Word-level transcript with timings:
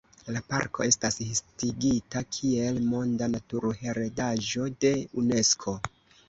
La 0.35 0.39
parko 0.51 0.85
estas 0.91 1.17
listigita 1.25 2.23
kiel 2.37 2.79
Monda 2.95 3.29
Naturheredaĵo 3.35 4.67
de 4.87 4.93
Unesko. 5.25 5.77